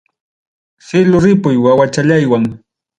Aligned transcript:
Cielo 0.85 1.17
ripuy 1.25 1.55
wawachallaywan. 1.65 2.43